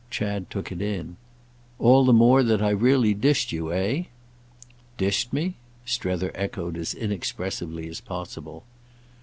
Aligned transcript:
Chad 0.09 0.49
took 0.49 0.71
it 0.71 0.81
in. 0.81 1.15
"All 1.77 2.05
the 2.05 2.11
more 2.11 2.41
that 2.41 2.59
I've 2.59 2.81
really 2.81 3.13
dished 3.13 3.51
you, 3.51 3.71
eh?" 3.71 4.05
"Dished 4.97 5.31
me?" 5.31 5.57
Strether 5.85 6.31
echoed 6.33 6.75
as 6.75 6.95
inexpressively 6.95 7.87
as 7.87 8.01
possible. 8.01 8.63